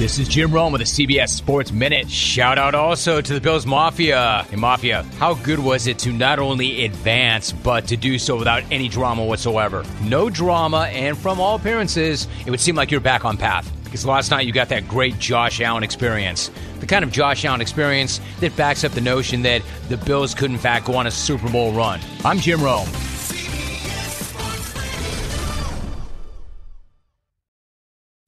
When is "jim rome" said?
0.28-0.72, 22.38-22.88